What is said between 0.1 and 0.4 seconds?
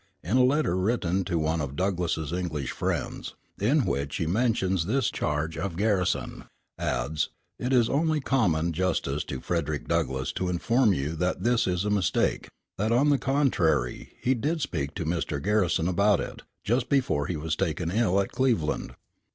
in